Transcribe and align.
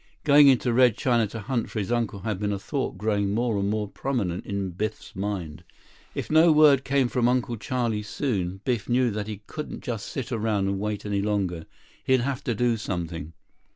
Going 0.23 0.47
into 0.47 0.73
Red 0.73 0.97
China 0.97 1.27
to 1.27 1.41
hunt 1.41 1.69
for 1.69 1.77
his 1.77 1.91
uncle 1.91 2.21
had 2.21 2.39
been 2.39 2.51
a 2.51 2.57
thought 2.57 2.97
growing 2.97 3.29
more 3.35 3.59
and 3.59 3.69
more 3.69 3.87
prominent 3.87 4.47
in 4.47 4.71
Biff's 4.71 5.15
mind. 5.15 5.63
If 6.15 6.31
no 6.31 6.51
word 6.51 6.83
came 6.83 7.07
from 7.07 7.27
Uncle 7.27 7.55
Charlie 7.55 8.01
soon, 8.01 8.61
Biff 8.65 8.89
knew 8.89 9.11
that 9.11 9.27
he 9.27 9.43
couldn't 9.45 9.81
just 9.83 10.07
sit 10.07 10.31
around 10.31 10.67
and 10.67 10.79
wait 10.79 11.05
any 11.05 11.21
longer. 11.21 11.67
He'd 12.03 12.21
have 12.21 12.43
to 12.45 12.55
do 12.55 12.77
something. 12.77 13.33